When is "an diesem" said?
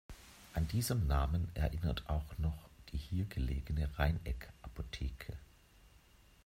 0.53-1.05